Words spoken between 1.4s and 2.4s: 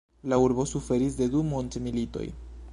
mondmilitoj.